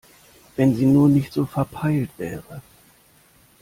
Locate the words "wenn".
0.55-0.73